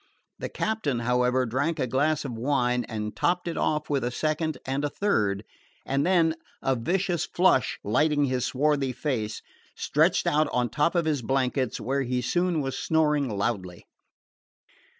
[0.39, 4.57] The captain, however, drank a glass of wine, and topped it off with a second
[4.65, 5.43] and a third,
[5.85, 9.43] and then, a vicious flush lighting his swarthy face,
[9.75, 13.85] stretched out on top of his blankets, where he soon was snoring loudly.